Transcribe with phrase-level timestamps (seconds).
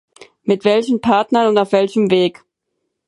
[0.45, 2.43] Mit welchen Partnern und auf welchem Weg?